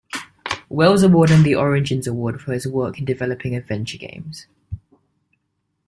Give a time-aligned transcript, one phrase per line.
[0.67, 4.47] Wells award and the Origins award for his work in developing adventure games.